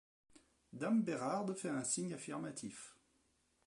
Dame 0.73 1.03
Bérarde 1.03 1.53
fait 1.53 1.69
un 1.69 1.83
signe 1.83 2.15
affirmatif. 2.15 2.97